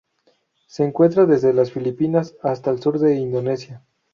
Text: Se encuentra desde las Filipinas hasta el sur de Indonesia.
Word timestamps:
Se 0.65 0.83
encuentra 0.83 1.27
desde 1.27 1.53
las 1.53 1.71
Filipinas 1.71 2.33
hasta 2.41 2.71
el 2.71 2.81
sur 2.81 2.97
de 2.97 3.17
Indonesia. 3.17 3.83